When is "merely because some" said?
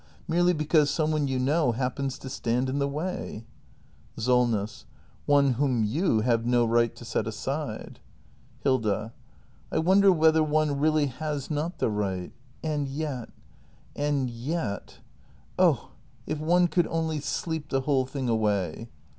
0.27-1.11